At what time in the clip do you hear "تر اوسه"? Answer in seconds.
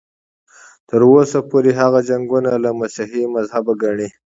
0.89-1.39